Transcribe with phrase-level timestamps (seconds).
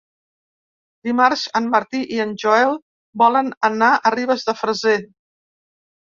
[1.07, 2.73] Dimarts en Martí i en Joel
[3.23, 4.95] volen anar a Ribes de Freser.